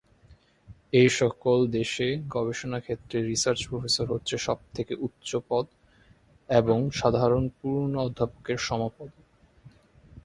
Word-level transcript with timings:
এসকল 0.97 1.59
দেশে 1.71 2.07
গবেষণা 2.27 2.79
ক্ষেত্রে 2.79 3.17
রিসার্চ 3.21 3.59
প্রফেসর 3.67 4.05
হচ্ছে 4.09 4.35
সব 4.37 4.59
থেকে 4.73 4.93
উচ্চ 4.99 5.29
পদ 5.49 5.65
এবং 6.49 6.77
সাধারণ 6.91 7.43
পূর্ণ 7.57 7.93
অধ্যাপকদের 7.99 8.57
সম 8.59 8.81
পদ। 8.97 9.09